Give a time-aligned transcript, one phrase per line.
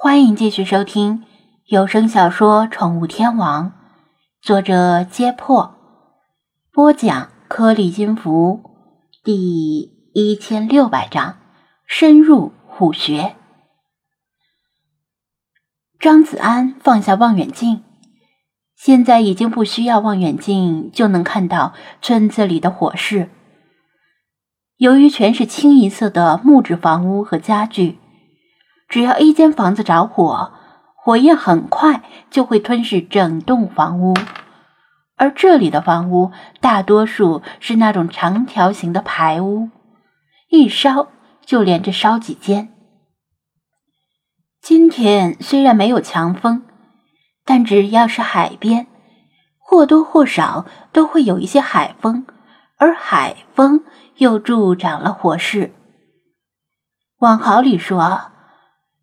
[0.00, 1.24] 欢迎继续收听
[1.66, 3.66] 有声小说《宠物天王》，
[4.40, 5.74] 作者：揭破，
[6.72, 8.60] 播讲：颗粒金符，
[9.24, 11.38] 第一千六百章：
[11.84, 13.34] 深入虎穴。
[15.98, 17.82] 张子安放下望远镜，
[18.76, 23.30] 现在已经不需要望远镜就能看到村子里的火势。
[24.76, 27.98] 由于全是清一色的木质房屋和家具。
[28.88, 30.52] 只要一间房子着火，
[30.94, 34.14] 火焰很快就会吞噬整栋房屋。
[35.16, 39.68] 而这里的房屋大多数是那种长条形的排屋，
[40.48, 41.08] 一烧
[41.44, 42.72] 就连着烧几间。
[44.62, 46.62] 今天虽然没有强风，
[47.44, 48.86] 但只要是海边，
[49.58, 52.26] 或多或少都会有一些海风，
[52.78, 53.84] 而海风
[54.16, 55.74] 又助长了火势。
[57.18, 58.32] 往好里说。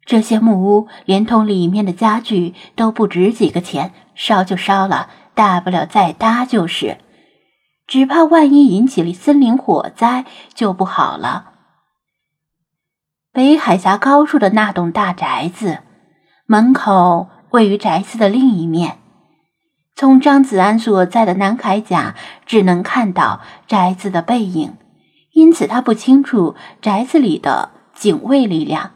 [0.06, 6.98] 这些木屋连同里面的家具都不值几个钱，烧就烧了，大不了再搭就是。
[7.88, 11.52] 只怕万一引起了森林火灾就不好了。
[13.32, 15.80] 北海峡高处的那栋大宅子，
[16.48, 18.98] 门口位于宅子的另一面。
[19.96, 24.78] 从张子安所在的南海甲只能看到宅子的背影，
[25.34, 28.92] 因此他不清楚宅子里的警卫力量。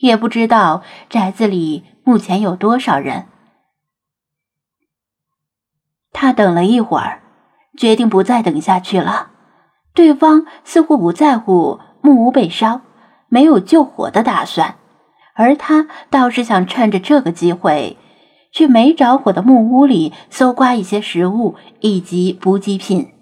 [0.00, 3.26] 也不知道宅子里目前有多少人。
[6.12, 7.22] 他等了一会儿，
[7.78, 9.30] 决定不再等下去了。
[9.94, 12.82] 对方似乎不在乎木屋被烧，
[13.28, 14.76] 没有救火的打算，
[15.34, 17.96] 而他倒是想趁着这个机会，
[18.52, 23.12] 去没着火的木屋里搜刮一些食物以及补给品。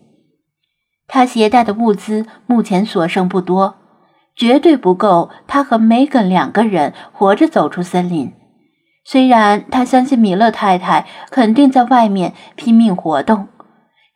[1.07, 3.78] 他携带的物资目前所剩不多。
[4.39, 8.33] 绝对不够他和梅根两个人活着走出森林。
[9.05, 13.49] 虽然他相信米勒太太肯定在外面拼命活动，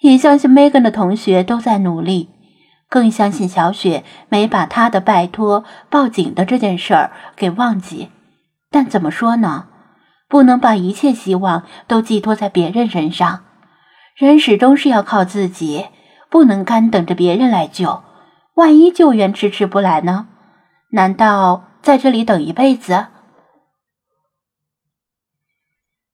[0.01, 2.29] 也相信梅根的同学都在努力，
[2.89, 8.11] 更相信小雪没把他的拜托报警的这件事儿给忘记。
[8.71, 9.67] 但怎么说呢？
[10.29, 13.41] 不能把一切希望都寄托在别人身上，
[14.15, 15.87] 人始终是要靠自己，
[16.31, 18.03] 不能干等着别人来救。
[18.55, 20.29] 万一救援迟迟不来呢？
[20.91, 23.07] 难道在这里等一辈子？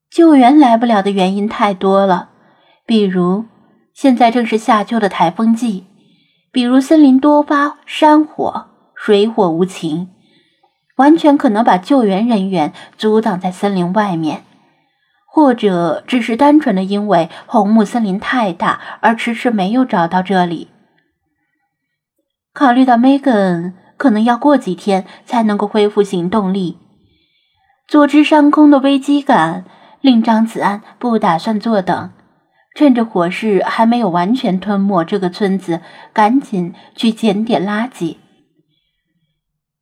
[0.09, 2.31] 救援来不了的原因太多了，
[2.87, 3.47] 比如
[3.93, 5.87] 现在正是夏秋的台风季，
[6.53, 10.09] 比如森林多发山火，水火无情，
[10.97, 14.45] 完全可能把救援人员阻挡在森林外面，
[15.27, 20.69] 或者只是单纯的因为红木森林太大而迟迟没有找到这里。
[22.59, 26.77] 考虑到 Megan 可能要过几天才能够恢复行动力，
[27.87, 29.65] 佐之上空的危机感
[30.01, 32.11] 令张子安不打算坐等，
[32.75, 35.83] 趁着火势还没有完全吞没这个村子，
[36.13, 38.17] 赶紧去捡点垃圾。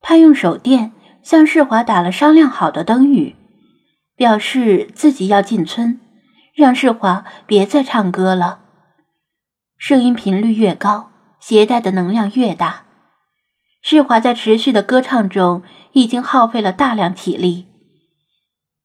[0.03, 3.37] 他用手电向世华打了商量好的灯语，
[4.17, 5.99] 表示自己要进村，
[6.55, 8.59] 让世华别再唱歌了，
[9.79, 11.13] 声音频率越高。
[11.49, 12.87] 携带的能量越大，
[13.81, 15.63] 世华在持续的歌唱中
[15.93, 17.69] 已经耗费了大量体力。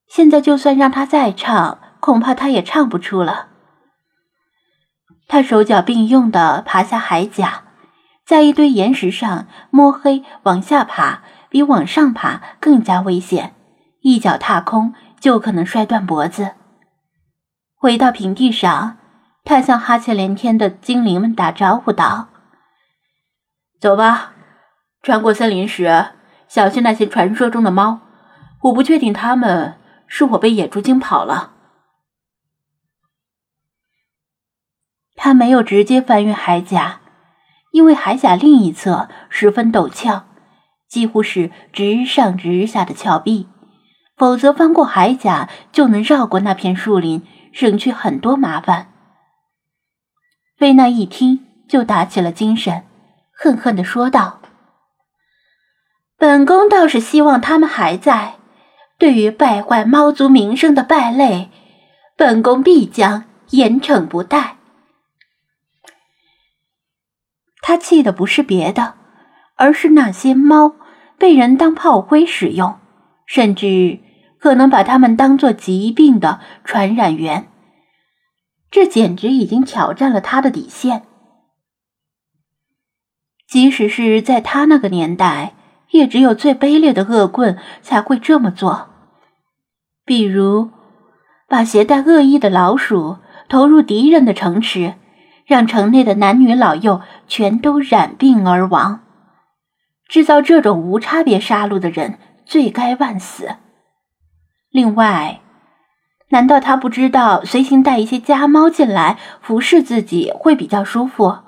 [0.08, 3.48] 现在就算让他再唱，恐怕他也唱不出了。
[5.28, 7.64] 他手脚并用的爬下海甲，
[8.28, 13.56] 在一堆岩石上摸黑往下爬，比往上爬更加危险，
[14.02, 16.52] 一脚踏空就可能摔断脖子。
[17.76, 18.98] 回到平地上，
[19.44, 22.28] 他向哈欠连天的精灵们打招呼道。
[23.82, 24.34] 走吧，
[25.02, 26.06] 穿过森林时
[26.48, 28.02] 小心那些传说中的猫。
[28.62, 31.54] 我不确定它们是否被野猪惊跑了。
[35.16, 37.02] 他没有直接翻越海甲，
[37.72, 40.26] 因为海甲另一侧十分陡峭，
[40.88, 43.50] 几乎是直上直下的峭壁。
[44.16, 48.94] 否则翻过海甲就能绕过那片树林，省去很多麻烦。
[50.56, 52.84] 菲娜一听就打起了精神。
[53.44, 54.40] 恨恨地说道
[56.16, 58.36] ：“本宫倒是希望他们还在。
[59.00, 61.50] 对于败坏猫族名声的败类，
[62.16, 64.58] 本宫必将严惩不贷。”
[67.64, 68.94] 他气的不是别的，
[69.56, 70.76] 而是那些猫
[71.18, 72.80] 被人当炮灰使用，
[73.26, 73.98] 甚至
[74.38, 77.48] 可能把他们当做疾病的传染源。
[78.70, 81.08] 这简直已经挑战了他的底线。
[83.52, 85.54] 即使是在他那个年代，
[85.90, 88.88] 也只有最卑劣的恶棍才会这么做。
[90.06, 90.70] 比如
[91.50, 93.18] 把携带恶意的老鼠
[93.50, 94.94] 投入敌人的城池，
[95.46, 99.02] 让城内的男女老幼全都染病而亡。
[100.08, 103.56] 制造这种无差别杀戮的人，罪该万死。
[104.70, 105.42] 另外，
[106.30, 111.40] 难道他不知道随行带一些家猫进来服侍自己会比较舒服，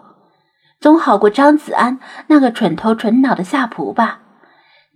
[0.84, 1.98] 总好过张子安
[2.28, 4.20] 那个蠢头蠢脑的下仆吧？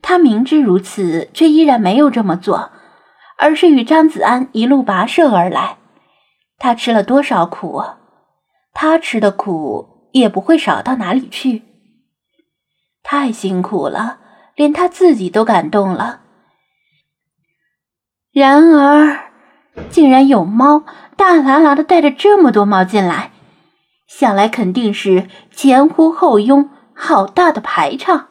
[0.02, 2.72] 他明知如此，却依然没有这么做，
[3.38, 5.78] 而是与张子安一路跋涉而来。
[6.58, 7.82] 他吃了多少苦，
[8.74, 11.64] 他吃的苦也不会少到哪里去。
[13.02, 14.20] 太辛苦了，
[14.56, 16.20] 连他自己都感动了。
[18.34, 19.32] 然而，
[19.90, 20.84] 竟然有猫
[21.16, 23.32] 大喇喇的带着这么多猫进来，
[24.08, 28.30] 想来肯定是前呼后拥，好大的排场。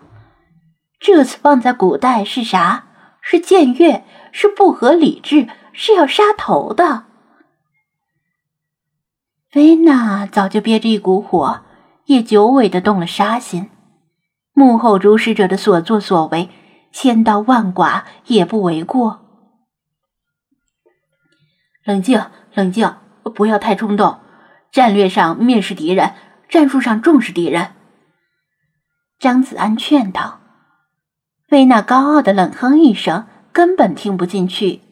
[0.98, 2.86] 这次放在古代是啥？
[3.20, 7.04] 是僭越，是不合理智，是要杀头的。
[9.50, 11.62] 菲娜早就憋着一股火，
[12.06, 13.70] 也久违的动了杀心。
[14.52, 16.48] 幕后主使者的所作所为，
[16.92, 19.20] 千刀万剐也不为过。
[21.84, 22.24] 冷静，
[22.54, 22.96] 冷静，
[23.34, 24.18] 不要太冲动。
[24.76, 26.12] 战略上蔑视敌人，
[26.50, 27.68] 战术上重视敌人。
[29.18, 30.38] 张子安劝道。
[31.48, 34.82] 菲娜高傲的冷哼一声，根本听不进去。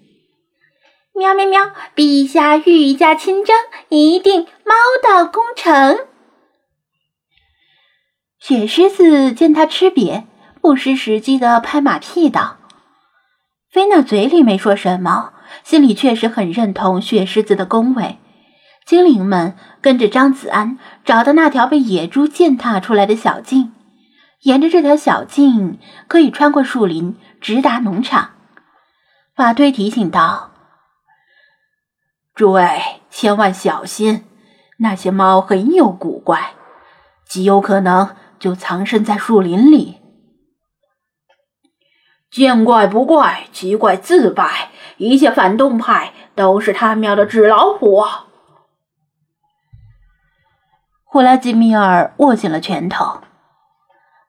[1.14, 1.70] 喵喵喵！
[1.94, 3.54] 陛下御驾亲征，
[3.90, 5.98] 一定猫到功成。
[8.38, 10.24] 雪狮子见他吃瘪，
[10.62, 12.56] 不失时机的拍马屁道
[13.70, 18.18] ：“菲娜嘴里没说什么，心里确实很认同雪狮子的恭维。
[18.84, 23.72] 精灵们跟着张子安找到那条被野猪践踏出来的小径，
[24.42, 25.78] 沿着这条小径
[26.08, 28.30] 可以穿过树林，直达农场。”
[29.36, 30.52] 法推提醒道
[32.34, 34.24] ：“诸位千万小心，
[34.78, 36.54] 那些猫很有古怪，
[37.26, 40.00] 极有可能。”就藏身在树林里，
[42.30, 44.68] 见怪不怪，奇怪自败。
[44.98, 48.04] 一切反动派都是他喵的纸老虎！
[51.14, 53.20] 胡拉基米尔握紧了拳头。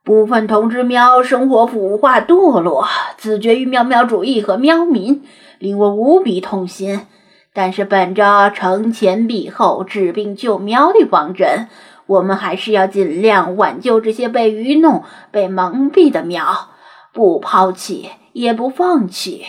[0.03, 2.87] 部分同志喵生活腐化堕落，
[3.17, 5.25] 自绝于喵喵主义和喵民，
[5.57, 7.07] 令我无比痛心。
[7.55, 11.67] 但是本着惩前毖后、治病救喵的方针。
[12.05, 16.69] 我们还是要尽量挽救这些被愚弄、被蒙蔽的喵，
[17.11, 19.43] 不抛弃也不放弃。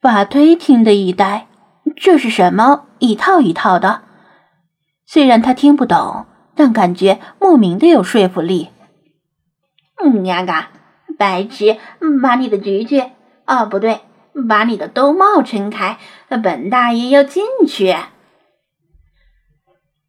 [0.00, 1.46] 法推听得一呆，
[1.96, 4.02] 这是什么一套一套的？
[5.06, 8.70] 虽然他听不懂，但感觉莫名的有说服力。
[10.02, 10.70] 嗯呀嘎，
[11.18, 11.76] 白痴，
[12.22, 13.02] 把你的菊菊……
[13.46, 14.00] 哦，不对，
[14.48, 15.98] 把你的兜帽撑开，
[16.42, 17.94] 本大爷要进去。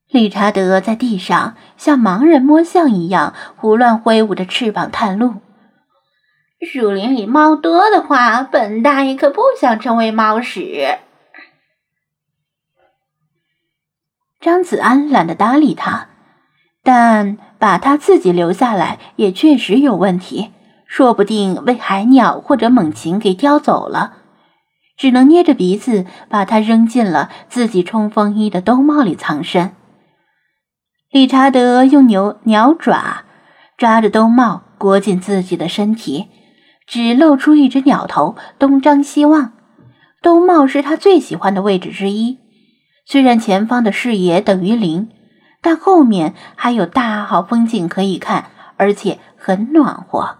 [0.09, 5.35] 理查德在地上像盲人摸象一样胡乱挥舞着翅膀探路。
[6.61, 10.99] 树林里猫多的话，本大爷可不想成为猫屎。
[14.43, 16.09] 张子安懒得搭理他，
[16.83, 20.51] 但把他自己留下来也确实有问题，
[20.85, 24.17] 说不定被海鸟或者猛禽给叼走了，
[24.97, 29.71] 只能捏着鼻子把他扔进了自己冲锋衣的兜帽里藏身。
[31.09, 33.23] 理查德用牛鸟爪
[33.77, 36.27] 抓着兜帽，裹紧自己的身体，
[36.85, 39.53] 只露出一只鸟头，东张西望。
[40.21, 42.39] 兜帽是他最喜欢的位置之一。
[43.05, 45.09] 虽然前方的视野等于零，
[45.61, 50.37] 但后面还有大好风景可以看，而且很暖和。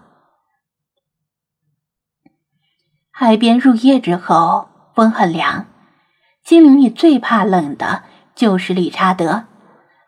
[3.10, 5.66] 海边入夜之后，风很凉。
[6.44, 8.02] 精灵里最怕冷的
[8.34, 9.44] 就是理查德。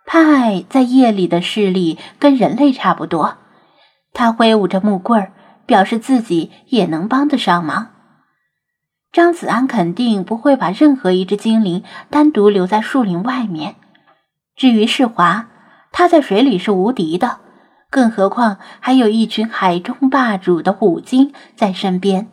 [0.05, 3.39] 派在夜里的视力跟人类差不多，
[4.13, 5.33] 他挥舞着木棍，
[5.67, 7.96] 表示自己也能帮得上忙。
[9.13, 13.77] 张子安肯定不会把任何一只精灵单独留在树林外面。
[14.55, 15.49] 至于世华，
[15.93, 17.39] 他在水里是无敌的，
[17.91, 22.29] 更何况还有一群海中霸主的虎鲸在身边。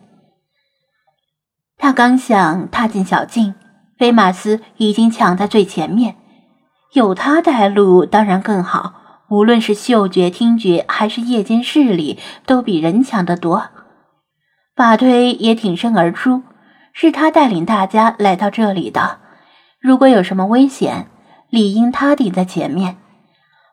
[1.77, 3.55] 他刚想踏进小径，
[3.97, 6.15] 菲马斯已经抢在最前面。
[6.93, 8.93] 有他带路当然更好，
[9.29, 13.69] 无论是嗅觉、听觉还是夜间视力，都比人强得多。
[14.75, 16.43] 法推也挺身而出，
[16.93, 19.19] 是他带领大家来到这里的。
[19.79, 21.07] 如果有什么危险，
[21.49, 22.97] 理应他顶在前面。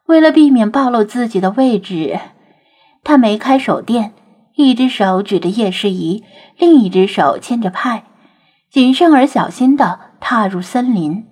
[0.06, 2.18] 为了避免暴露自己的位置，
[3.04, 4.12] 他没开手电，
[4.56, 6.24] 一只手指着夜视仪，
[6.58, 8.04] 另一只手牵着派，
[8.70, 11.29] 谨慎而小心地踏入森林。